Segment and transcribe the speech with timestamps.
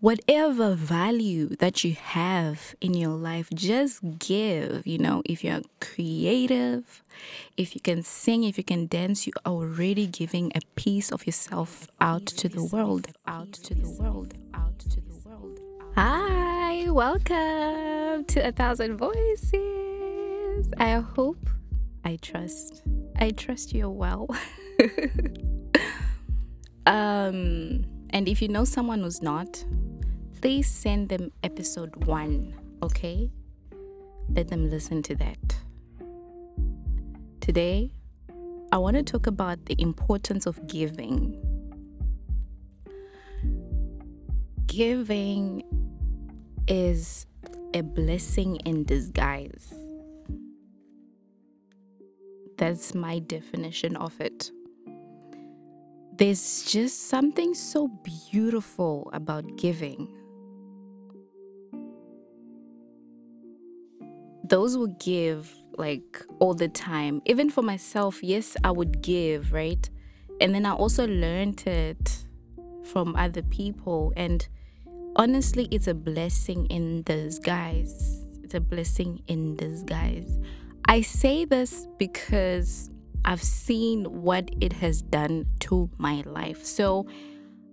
[0.00, 4.86] whatever value that you have in your life, just give.
[4.86, 7.02] You know, if you're creative,
[7.56, 11.26] if you can sing, if you can dance, you are already giving a piece of
[11.26, 13.08] yourself out to the world.
[13.26, 14.34] Out to the world.
[14.54, 15.60] Out to the world.
[15.96, 20.72] Hi, welcome to A Thousand Voices.
[20.78, 21.50] I hope,
[22.04, 22.82] I trust,
[23.16, 24.28] I trust you're well.
[26.86, 29.64] um, and if you know someone who's not,
[30.40, 33.30] please send them episode one, okay?
[34.30, 35.56] Let them listen to that.
[37.40, 37.92] Today,
[38.72, 41.36] I want to talk about the importance of giving.
[44.66, 45.62] Giving
[46.68, 47.26] is
[47.74, 49.74] a blessing in disguise.
[52.56, 54.50] That's my definition of it.
[56.16, 57.88] There's just something so
[58.30, 60.16] beautiful about giving.
[64.50, 69.88] Those who give like all the time, even for myself, yes, I would give, right?
[70.40, 72.26] And then I also learned it
[72.84, 74.12] from other people.
[74.16, 74.46] And
[75.16, 78.26] honestly, it's a blessing in disguise.
[78.42, 80.38] It's a blessing in disguise.
[80.84, 82.90] I say this because
[83.24, 86.64] I've seen what it has done to my life.
[86.64, 87.06] So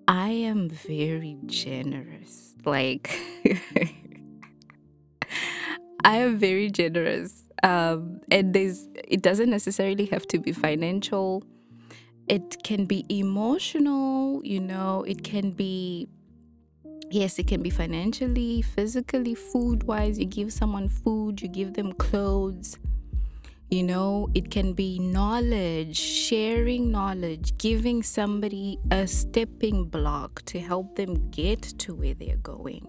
[0.08, 2.56] I am very generous.
[2.64, 3.20] Like,
[6.08, 7.44] I am very generous.
[7.64, 11.44] Um, and there's it doesn't necessarily have to be financial.
[12.30, 16.08] It can be emotional, you know, it can be
[17.12, 20.18] yes, it can be financially, physically, food wise.
[20.18, 22.78] You give someone food, you give them clothes.
[23.70, 30.96] You know, it can be knowledge, sharing knowledge, giving somebody a stepping block to help
[30.96, 32.88] them get to where they're going.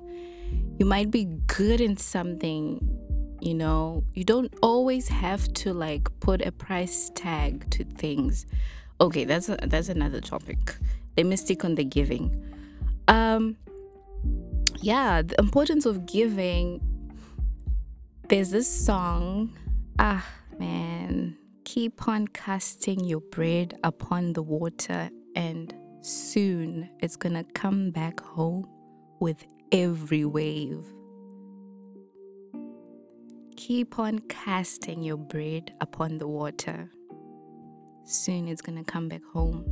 [0.78, 3.07] You might be good in something
[3.40, 8.46] you know you don't always have to like put a price tag to things.
[9.00, 10.76] Okay that's a, that's another topic.
[11.16, 12.44] Let me stick on the giving.
[13.06, 13.56] Um
[14.80, 16.80] yeah the importance of giving.
[18.28, 19.56] There's this song.
[19.98, 20.26] Ah
[20.58, 21.36] man.
[21.64, 28.66] Keep on casting your bread upon the water and soon it's gonna come back home
[29.20, 30.84] with every wave
[33.58, 36.88] Keep on casting your bread upon the water.
[38.04, 39.64] Soon it's going to come back home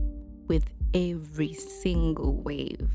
[0.48, 2.90] with every single wave.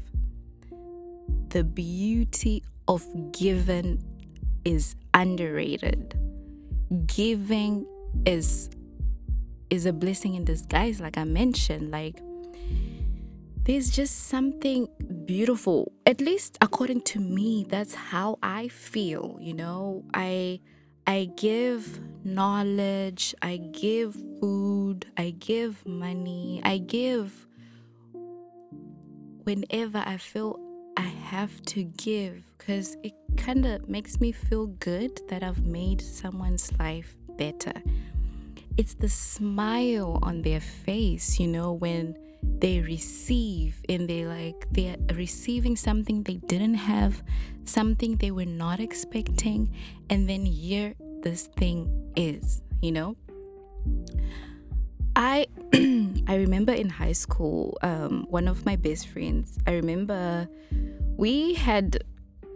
[1.47, 4.03] The beauty of giving
[4.66, 6.13] is underrated.
[7.07, 7.88] Giving
[8.25, 8.69] is
[9.69, 12.19] is a blessing in disguise like I mentioned like
[13.63, 14.90] there's just something
[15.24, 20.59] beautiful at least according to me that's how I feel you know I
[21.07, 27.47] I give knowledge, I give food, I give money, I give
[29.44, 30.59] whenever I feel
[30.97, 36.01] I have to give because it kind of makes me feel good that I've made
[36.01, 37.73] someone's life better.
[38.78, 44.97] It's the smile on their face, you know, when they receive and they like they're
[45.13, 47.24] receiving something they didn't have
[47.66, 49.74] something they were not expecting
[50.09, 53.16] and then here this thing is you know?
[55.16, 55.47] I
[56.28, 60.47] i remember in high school um, one of my best friends i remember
[61.18, 62.03] we had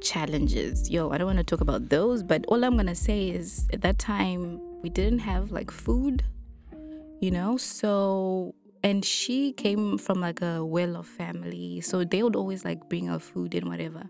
[0.01, 0.89] challenges.
[0.89, 3.81] Yo i don't want to talk about those but all i'm gonna say is at
[3.81, 6.23] that time we didn't have like food
[7.25, 7.57] you know?
[7.57, 8.53] So
[8.85, 13.17] and she came from like a well-off family so they would always like bring her
[13.17, 14.03] food and whatever.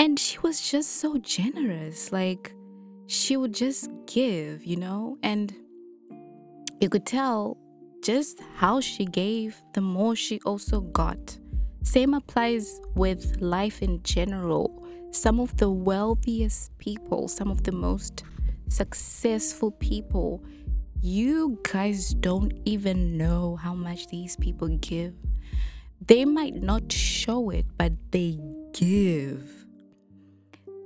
[0.00, 2.52] And she was just so generous like
[3.06, 5.16] she would just give you know?
[5.22, 5.54] And
[6.80, 7.56] you could tell
[8.02, 11.38] just how she gave the more she also got.
[11.84, 14.84] Same applies with life in general.
[15.12, 18.24] Some of the wealthiest people some of the most
[18.68, 20.42] successful people
[21.04, 25.12] you guys don't even know how much these people give.
[26.00, 28.38] They might not show it, but they
[28.72, 29.66] give.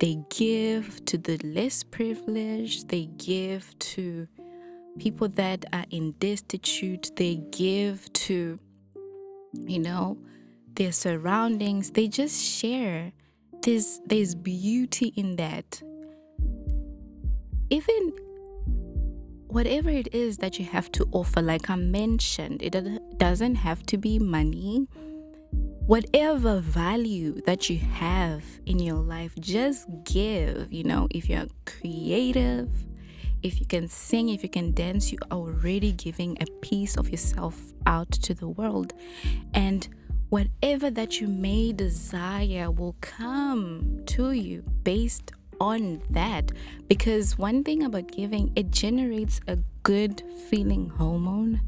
[0.00, 4.26] They give to the less privileged, they give to
[4.99, 8.59] people that are in destitute, they give to,
[9.67, 10.19] you know,
[10.75, 11.93] their surroundings.
[11.93, 13.12] They just share.
[13.62, 15.81] There's there's beauty in that.
[17.70, 18.12] Even
[19.49, 22.77] whatever it is that you have to offer, like I mentioned, it
[23.19, 24.87] doesn't have to be money.
[25.89, 30.71] whatever value that you have in your life, just give.
[30.71, 32.69] You know, if you're creative,
[33.43, 37.09] if you can sing, if you can dance, you are already giving a piece of
[37.09, 38.93] yourself out to the world.
[39.55, 39.89] And
[40.29, 46.52] whatever that you may desire will come to you based on that.
[46.88, 51.60] Because one thing about giving, it generates a good feeling hormone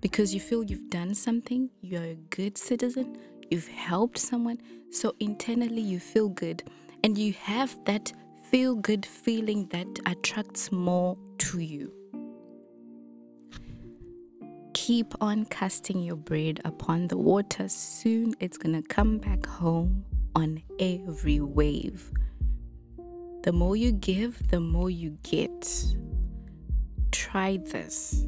[0.00, 3.16] because you feel you've done something, you're a good citizen,
[3.50, 4.58] you've helped someone.
[4.90, 6.64] So internally, you feel good
[7.04, 8.12] and you have that
[8.50, 11.92] feel good feeling that attracts more to you.
[14.74, 17.68] Keep on casting your bread upon the water.
[17.68, 22.10] Soon it's going to come back home on every wave.
[23.42, 25.68] The more you give, the more you get.
[27.10, 28.26] Try this.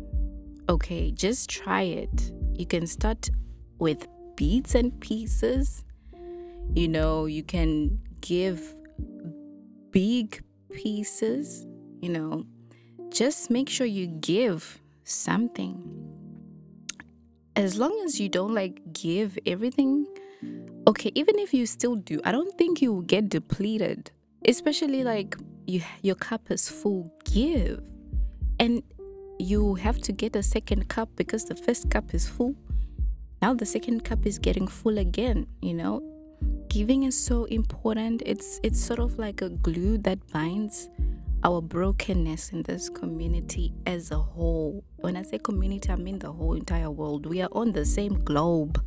[0.68, 2.32] Okay, just try it.
[2.54, 3.30] You can start
[3.78, 4.06] with
[4.36, 5.84] bits and pieces.
[6.74, 8.74] You know, you can give
[9.90, 11.66] big pieces,
[12.00, 12.44] you know,
[13.10, 15.80] just make sure you give something.
[17.54, 20.06] As long as you don't like give everything,
[20.88, 24.10] okay, even if you still do, I don't think you will get depleted.
[24.46, 25.36] Especially like
[25.66, 27.82] you your cup is full, give.
[28.60, 28.82] And
[29.38, 32.54] you have to get a second cup because the first cup is full.
[33.42, 36.02] Now the second cup is getting full again, you know?
[36.74, 38.20] giving is so important.
[38.26, 40.88] It's it's sort of like a glue that binds
[41.44, 44.82] our brokenness in this community as a whole.
[44.96, 47.26] When I say community, I mean the whole entire world.
[47.26, 48.82] We are on the same globe.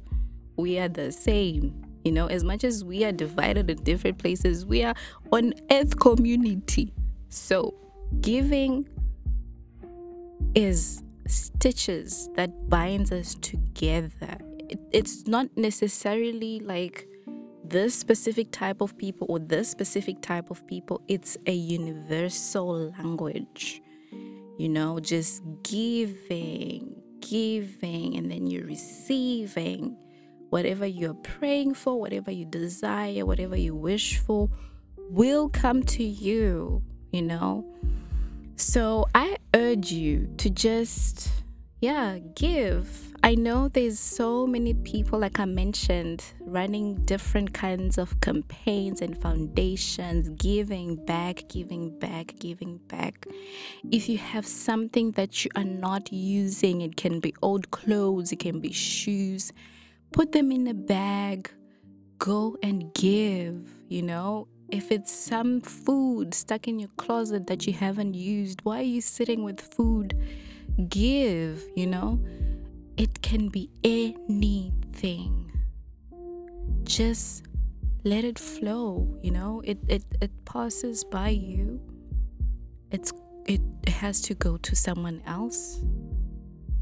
[0.58, 1.87] We are the same.
[2.08, 4.96] You know, as much as we are divided in different places, we are
[5.34, 6.94] on earth community.
[7.28, 7.74] So,
[8.22, 8.88] giving
[10.56, 14.38] is stitches that binds us together.
[14.70, 17.10] It, it's not necessarily like
[17.66, 23.82] this specific type of people or this specific type of people, it's a universal language.
[24.58, 29.98] You know, just giving, giving, and then you're receiving
[30.50, 34.50] whatever you're praying for, whatever you desire, whatever you wish for
[35.10, 37.66] will come to you, you know.
[38.56, 41.30] So I urge you to just
[41.80, 43.14] yeah, give.
[43.22, 49.16] I know there's so many people, like I mentioned, running different kinds of campaigns and
[49.16, 53.28] foundations, giving back, giving back, giving back.
[53.92, 58.40] If you have something that you are not using, it can be old clothes, it
[58.40, 59.54] can be shoes,
[60.12, 61.50] put them in a bag,
[62.18, 64.48] go and give, you know.
[64.70, 69.00] If it's some food stuck in your closet that you haven't used, why are you
[69.00, 70.14] sitting with food?
[70.90, 72.20] give, you know,
[72.98, 75.52] it can be anything.
[76.84, 77.44] Just
[78.04, 81.82] let it flow, you know, it, it, it passes by you.
[82.92, 83.12] It's
[83.46, 85.82] it has to go to someone else,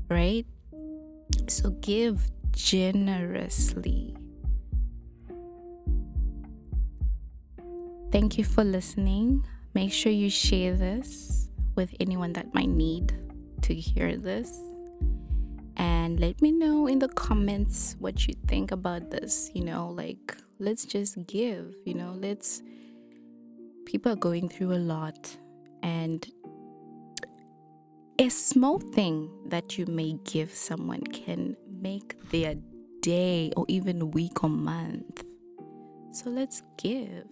[0.09, 0.45] right?
[1.47, 4.15] So give generously.
[8.11, 9.45] Thank you for listening.
[9.73, 13.13] Make sure you share this with anyone that might need
[13.63, 14.57] to hear this
[15.77, 20.37] and let me know in the comments what you think about this you know like
[20.59, 22.61] let's just give you know let's
[23.85, 25.35] people are going through a lot
[25.83, 26.31] and
[28.17, 32.55] a small thing that you may give someone can make their
[33.01, 35.23] day or even week or month
[36.11, 37.25] so let's give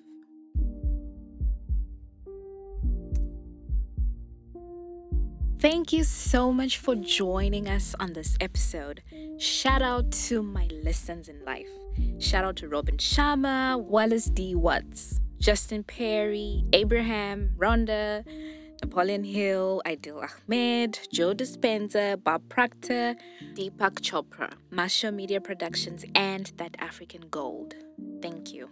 [5.59, 9.01] Thank you so much for joining us on this episode.
[9.37, 11.69] Shout out to my lessons in life.
[12.19, 14.55] Shout out to Robin Sharma, Wallace D.
[14.55, 18.25] Wattles, Justin Perry, Abraham, Rhonda,
[18.83, 23.15] Napoleon Hill, Idil Ahmed, Joe Dispenza, Bob Proctor,
[23.53, 27.75] Deepak Chopra, Masha Media Productions, and That African Gold.
[28.21, 28.67] Thank you.